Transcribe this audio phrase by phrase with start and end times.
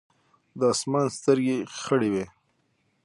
[0.59, 2.33] د اسمان سترګې خړې وې ـ